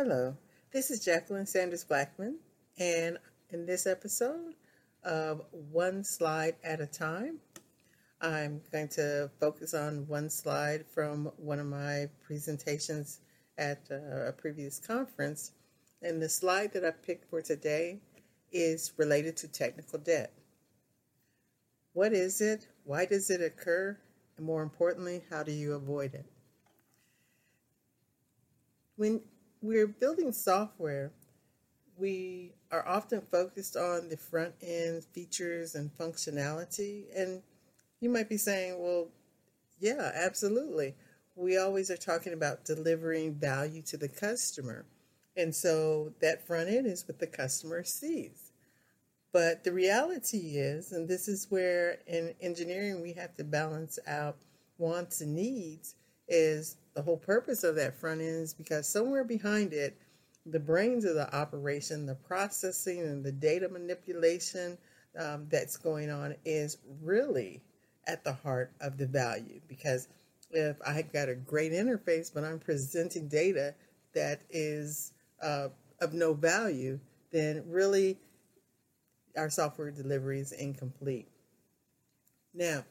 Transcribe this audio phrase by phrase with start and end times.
[0.00, 0.36] Hello,
[0.72, 2.38] this is Jacqueline Sanders Blackman,
[2.78, 3.18] and
[3.50, 4.54] in this episode
[5.02, 7.40] of One Slide at a Time,
[8.20, 13.18] I'm going to focus on one slide from one of my presentations
[13.58, 15.50] at uh, a previous conference.
[16.00, 17.98] And the slide that I picked for today
[18.52, 20.32] is related to technical debt.
[21.94, 22.68] What is it?
[22.84, 23.98] Why does it occur?
[24.36, 26.26] And more importantly, how do you avoid it?
[28.94, 29.22] When
[29.60, 31.12] we're building software,
[31.96, 37.04] we are often focused on the front end features and functionality.
[37.16, 37.42] And
[38.00, 39.08] you might be saying, well,
[39.80, 40.94] yeah, absolutely.
[41.34, 44.86] We always are talking about delivering value to the customer.
[45.36, 48.52] And so that front end is what the customer sees.
[49.32, 54.36] But the reality is, and this is where in engineering we have to balance out
[54.78, 55.94] wants and needs,
[56.28, 59.96] is the whole purpose of that front end is because somewhere behind it,
[60.46, 64.76] the brains of the operation, the processing and the data manipulation
[65.16, 67.62] um, that's going on is really
[68.08, 69.60] at the heart of the value.
[69.68, 70.08] Because
[70.50, 73.76] if I've got a great interface, but I'm presenting data
[74.12, 75.68] that is uh,
[76.00, 76.98] of no value,
[77.30, 78.18] then really
[79.36, 81.28] our software delivery is incomplete.
[82.52, 82.82] Now,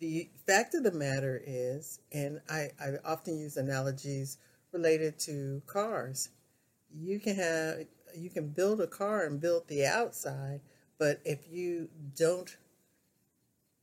[0.00, 4.38] the fact of the matter is, and I, I often use analogies
[4.72, 6.30] related to cars.
[6.92, 7.84] You can have
[8.16, 10.60] you can build a car and build the outside,
[10.98, 12.56] but if you don't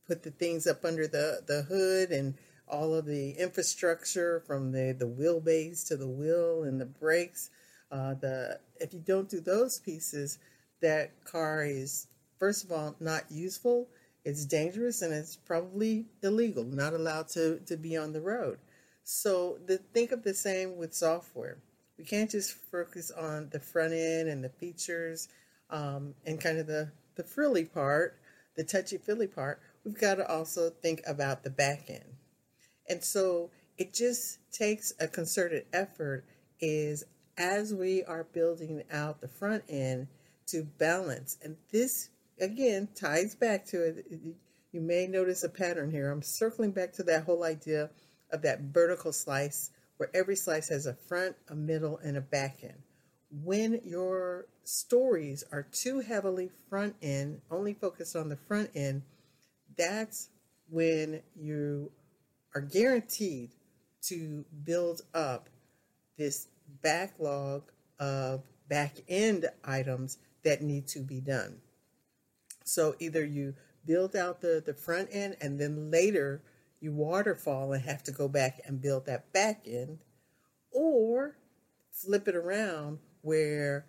[0.06, 2.34] put the things up under the, the hood and
[2.66, 7.48] all of the infrastructure from the, the wheelbase to the wheel and the brakes,
[7.90, 10.38] uh, the if you don't do those pieces,
[10.82, 12.08] that car is
[12.38, 13.88] first of all not useful
[14.28, 18.58] it's dangerous and it's probably illegal, not allowed to, to be on the road.
[19.02, 21.56] So the, think of the same with software.
[21.96, 25.28] We can't just focus on the front end and the features
[25.70, 28.18] um, and kind of the, the frilly part,
[28.54, 29.62] the touchy feely part.
[29.82, 32.12] We've got to also think about the back end.
[32.86, 36.26] And so it just takes a concerted effort
[36.60, 37.02] is
[37.38, 40.08] as we are building out the front end
[40.48, 41.38] to balance.
[41.42, 44.06] And this again ties back to it.
[44.72, 46.10] You may notice a pattern here.
[46.10, 47.90] I'm circling back to that whole idea
[48.30, 52.58] of that vertical slice where every slice has a front, a middle, and a back
[52.62, 52.82] end.
[53.30, 59.02] When your stories are too heavily front end, only focused on the front end,
[59.76, 60.28] that's
[60.70, 61.90] when you
[62.54, 63.50] are guaranteed
[64.02, 65.48] to build up
[66.16, 66.48] this
[66.82, 67.62] backlog
[67.98, 71.60] of back end items that need to be done.
[72.68, 73.54] So either you
[73.86, 76.42] build out the, the front end and then later
[76.80, 79.98] you waterfall and have to go back and build that back end,
[80.70, 81.36] or
[81.90, 83.86] flip it around where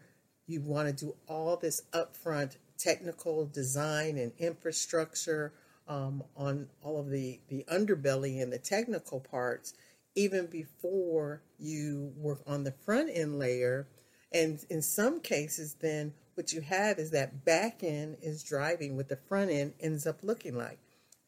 [0.48, 5.54] you want to do all this upfront technical design and infrastructure
[5.88, 9.74] um, on all of the, the underbelly and the technical parts
[10.16, 13.88] even before you work on the front end layer.
[14.32, 19.10] And in some cases, then what you have is that back end is driving what
[19.10, 20.80] the front end ends up looking like.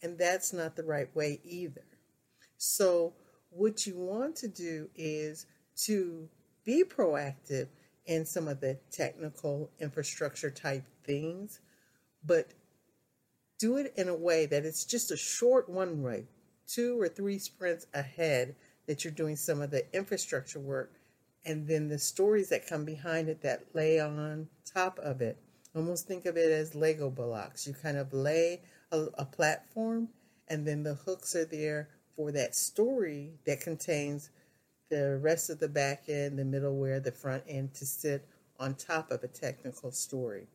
[0.02, 1.84] And that's not the right way either.
[2.58, 3.12] So,
[3.50, 5.48] what you want to do is
[5.84, 6.30] to
[6.64, 7.68] be proactive
[8.06, 11.60] in some of the technical infrastructure type things,
[12.26, 12.54] but
[13.60, 16.24] do it in a way that it's just a short one way,
[16.68, 18.56] two or three sprints ahead
[18.88, 21.01] that you're doing some of the infrastructure work
[21.46, 25.38] and then the stories that come behind it that lay on top of it.
[25.76, 27.66] Almost think of it as Lego blocks.
[27.66, 28.62] You kind of lay
[28.92, 30.10] a, a platform,
[30.48, 34.30] and then the hooks are there for that story that contains
[34.90, 38.28] the rest of the back end, the middleware, the front end to sit
[38.60, 40.48] on top of a technical story.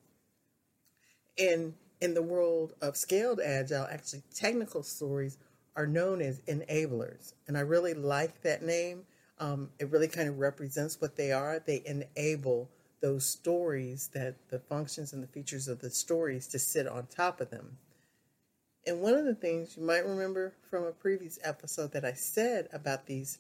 [1.39, 5.39] And in the world of scaled agile, actually, technical stories
[5.75, 7.33] are known as enablers.
[7.49, 9.05] And I really like that name.
[9.39, 11.63] Um, it really kind of represents what they are.
[11.65, 16.87] They enable those stories that the functions and the features of the stories to sit
[16.87, 17.77] on top of them.
[18.87, 22.69] And one of the things you might remember from a previous episode that I said
[22.73, 23.39] about these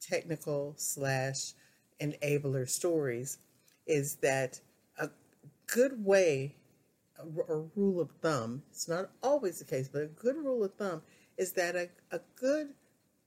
[0.00, 1.52] technical slash
[2.00, 3.38] enabler stories
[3.86, 4.60] is that
[4.98, 5.08] a
[5.66, 6.54] good way
[7.48, 11.02] or rule of thumb, it's not always the case, but a good rule of thumb
[11.36, 12.68] is that a, a good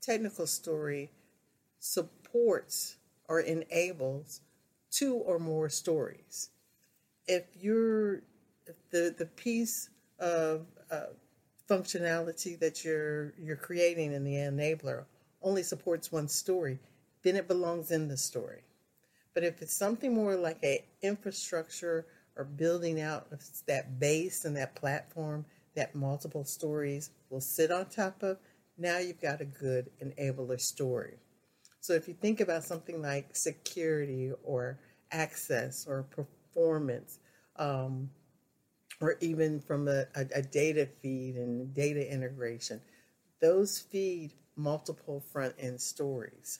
[0.01, 1.09] technical story
[1.81, 2.97] supports
[3.27, 4.41] or enables
[4.91, 6.51] two or more stories.
[7.27, 8.21] If you're
[8.67, 9.89] if the the piece
[10.19, 11.07] of uh,
[11.67, 15.05] functionality that you're you're creating in the enabler
[15.41, 16.79] only supports one story,
[17.23, 18.61] then it belongs in the story.
[19.33, 22.05] But if it's something more like a infrastructure
[22.37, 23.27] or building out
[23.65, 28.37] that base and that platform that multiple stories will sit on top of,
[28.77, 31.17] now you've got a good enabler story.
[31.81, 34.79] So if you think about something like security or
[35.11, 37.19] access or performance,
[37.57, 38.11] um,
[39.01, 42.79] or even from a, a, a data feed and data integration,
[43.41, 46.59] those feed multiple front end stories.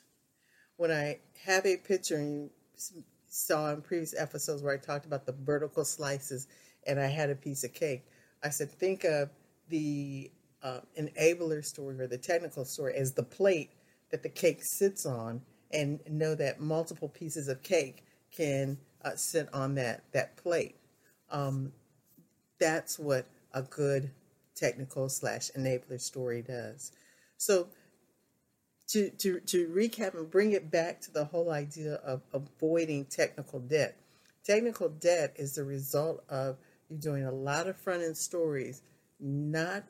[0.77, 5.27] When I have a picture, and you saw in previous episodes where I talked about
[5.27, 6.47] the vertical slices
[6.87, 8.07] and I had a piece of cake,
[8.43, 9.29] I said, think of
[9.69, 10.31] the
[10.63, 13.69] uh, enabler story or the technical story as the plate
[14.11, 15.41] that the cake sits on,
[15.71, 20.75] and know that multiple pieces of cake can uh, sit on that that plate.
[21.29, 21.71] Um,
[22.59, 24.11] that's what a good
[24.55, 26.91] technical slash enabler story does.
[27.37, 27.67] So
[28.89, 33.59] to, to, to recap and bring it back to the whole idea of avoiding technical
[33.59, 33.95] debt.
[34.43, 36.57] Technical debt is the result of
[36.89, 38.81] you doing a lot of front end stories,
[39.19, 39.83] not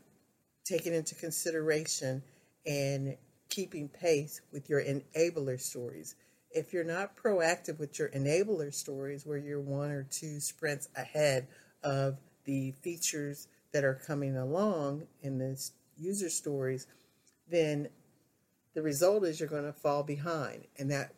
[0.63, 2.21] taking into consideration
[2.68, 3.18] and
[3.51, 6.15] keeping pace with your enabler stories.
[6.50, 11.48] If you're not proactive with your enabler stories, where you're one or two sprints ahead
[11.83, 15.62] of the features that are coming along in the
[15.98, 16.88] user stories,
[17.50, 17.89] then
[18.74, 20.65] the result is you're going to fall behind.
[20.80, 21.13] And that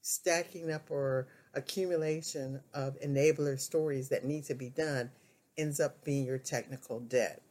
[0.00, 5.10] stacking up or accumulation of enabler stories that need to be done
[5.58, 7.42] ends up being your technical debt.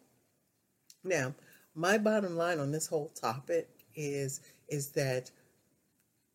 [1.03, 1.35] Now,
[1.75, 5.31] my bottom line on this whole topic is is that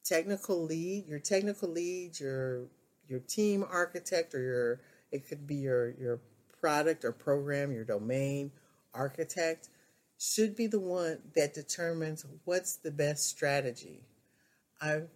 [0.05, 2.67] technical lead, your technical lead, your
[3.09, 4.81] your team architect or your
[5.13, 6.21] it could be your your
[6.61, 8.51] product or program, your domain
[8.95, 9.69] architect
[10.19, 14.01] should be the one that determines what's the best strategy.
[14.81, 15.09] I've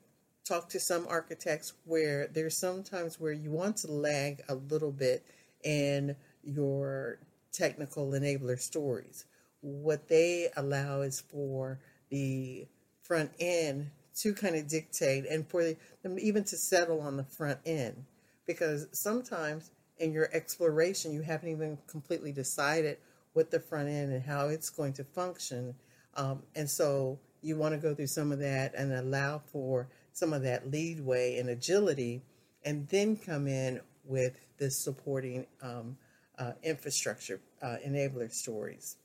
[0.45, 5.25] talked to some architects where there's sometimes where you want to lag a little bit
[5.65, 7.19] in your
[7.53, 9.25] technical enabler stories.
[9.61, 11.79] What they allow is for
[12.11, 12.67] the
[13.03, 15.63] front end to kind of dictate and for
[16.03, 18.05] them even to settle on the front end.
[18.47, 22.99] Because sometimes in your exploration, you haven't even completely decided
[23.33, 25.75] what the front end and how it's going to function.
[26.17, 30.33] Um, and so you want to go through some of that and allow for some
[30.33, 32.23] of that leadway and agility,
[32.65, 35.97] and then come in with the supporting um,
[36.39, 38.97] uh, infrastructure uh, enabler stories.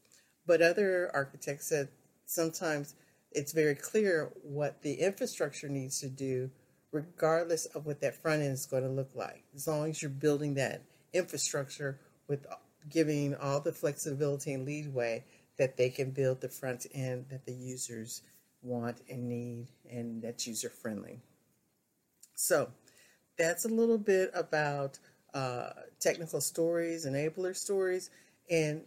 [0.47, 1.89] But other architects said
[2.25, 2.95] sometimes
[3.31, 6.49] it's very clear what the infrastructure needs to do,
[6.91, 9.43] regardless of what that front end is going to look like.
[9.53, 10.81] As long as you're building that
[11.13, 12.45] infrastructure with
[12.89, 15.23] giving all the flexibility and leadway
[15.57, 18.21] that they can build the front end that the users
[18.61, 21.19] want and need and that's user friendly.
[22.35, 22.69] So
[23.37, 24.99] that's a little bit about
[25.33, 28.09] uh, technical stories, enabler stories,
[28.49, 28.81] and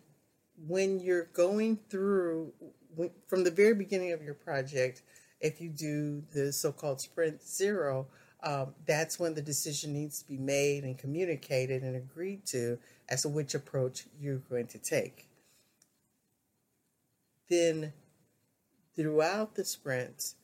[0.66, 2.52] when you're going through
[3.26, 5.02] from the very beginning of your project,
[5.40, 8.06] if you do the so-called sprint zero,
[8.42, 12.78] um, that's when the decision needs to be made and communicated and agreed to
[13.08, 15.28] as to which approach you're going to take.
[17.48, 17.92] Then,
[18.94, 20.34] throughout the sprints,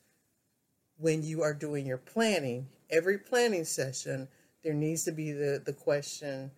[0.97, 4.27] when you are doing your planning, every planning session,
[4.63, 6.51] there needs to be the, the question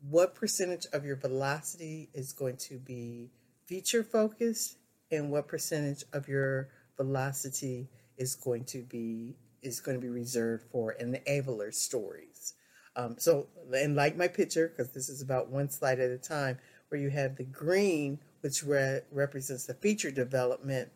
[0.00, 3.30] what percentage of your velocity is going to be
[3.68, 4.78] feature focused
[5.12, 10.64] and what percentage of your velocity is going to be is going to be reserved
[10.70, 12.54] for enabler stories.
[12.96, 16.58] Um, so, and like my picture, because this is about one slide at a time,
[16.88, 20.90] where you have the green, which re- represents the feature development.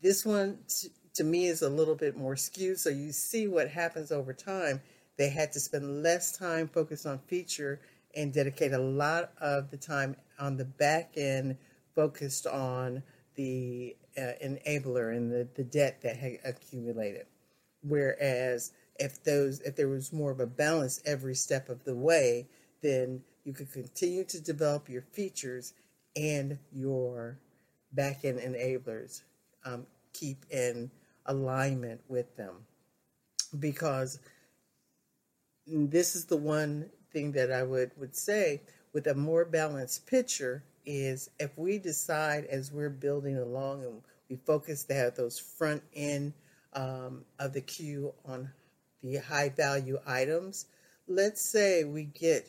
[0.00, 2.78] This one t- to me is a little bit more skewed.
[2.78, 4.80] So you see what happens over time.
[5.18, 7.80] They had to spend less time focused on feature
[8.14, 11.56] and dedicate a lot of the time on the back end
[11.94, 13.02] focused on
[13.34, 17.26] the uh, enabler and the, the debt that had accumulated.
[17.82, 22.48] Whereas if those if there was more of a balance every step of the way,
[22.82, 25.72] then you could continue to develop your features
[26.16, 27.38] and your
[27.92, 29.22] back end enablers
[29.64, 30.90] um, keep in
[31.26, 32.54] alignment with them.
[33.58, 34.20] Because
[35.66, 38.62] this is the one thing that I would, would say
[38.92, 44.36] with a more balanced picture is if we decide as we're building along and we
[44.36, 46.32] focus to have those front end
[46.72, 48.50] um, of the queue on
[49.02, 50.66] the high value items,
[51.08, 52.48] let's say we get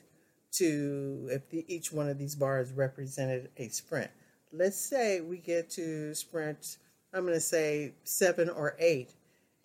[0.54, 4.12] to, if the, each one of these bars represented a sprint,
[4.54, 6.78] let's say we get to sprint,
[7.14, 9.12] I'm going to say seven or eight.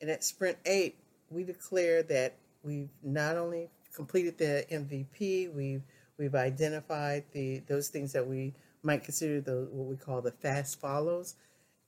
[0.00, 0.96] And at sprint eight,
[1.30, 5.82] we declare that we've not only completed the MVP, we've
[6.18, 10.80] we've identified the those things that we might consider the what we call the fast
[10.80, 11.34] follows,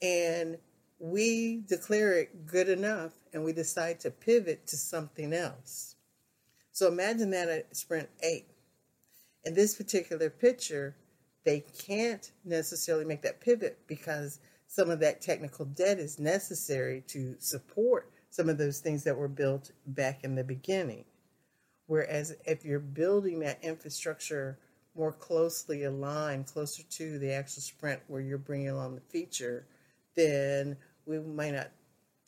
[0.03, 0.59] and
[0.99, 5.95] we declare it good enough, and we decide to pivot to something else.
[6.73, 8.47] So imagine that at sprint eight.
[9.45, 10.97] In this particular picture,
[11.45, 17.37] they can't necessarily make that pivot because some of that technical debt is necessary to
[17.39, 21.05] support some of those things that were built back in the beginning.
[21.89, 24.59] Whereas if you're building that infrastructure
[24.95, 29.67] more closely aligned, closer to the actual sprint where you're bringing along the feature,
[30.15, 30.77] then
[31.07, 31.71] we might not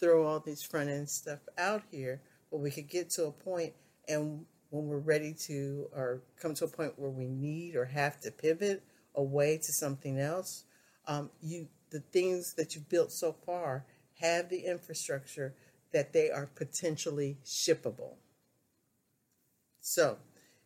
[0.00, 3.75] throw all these front end stuff out here, but we could get to a point
[4.09, 8.19] and when we're ready to or come to a point where we need or have
[8.21, 8.83] to pivot
[9.14, 10.64] away to something else,
[11.07, 13.85] um, you the things that you've built so far
[14.21, 15.55] have the infrastructure
[15.93, 18.14] that they are potentially shippable.
[19.80, 20.18] So,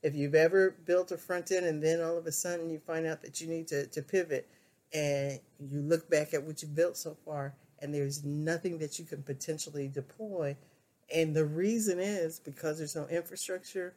[0.02, 3.06] if you've ever built a front end and then all of a sudden you find
[3.06, 4.46] out that you need to, to pivot
[4.92, 9.04] and you look back at what you built so far and there's nothing that you
[9.04, 10.56] can potentially deploy,
[11.14, 13.94] and the reason is because there's no infrastructure,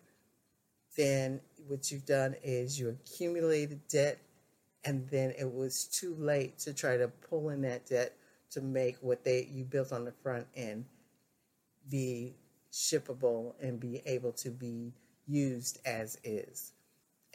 [0.98, 4.18] then what you've done is you accumulated debt
[4.84, 8.14] and then it was too late to try to pull in that debt
[8.52, 10.86] to make what they you built on the front end
[11.90, 12.34] be
[12.72, 14.94] shippable and be able to be
[15.28, 16.74] used as is.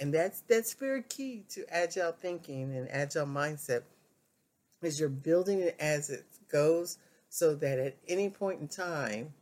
[0.00, 3.82] And that's that's very key to agile thinking and agile mindset
[4.82, 9.32] is you're building it as it goes so that at any point in time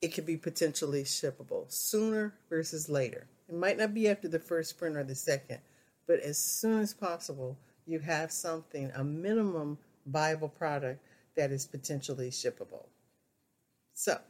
[0.00, 3.26] it can be potentially shippable sooner versus later.
[3.48, 5.58] It might not be after the first sprint or the second,
[6.06, 7.56] but as soon as possible,
[7.86, 11.00] you have something, a minimum viable product
[11.36, 12.86] that is potentially shippable.
[13.94, 14.20] So,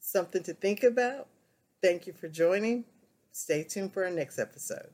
[0.00, 1.28] something to think about
[1.82, 2.84] Thank you for joining.
[3.32, 4.90] Stay tuned for our next episode.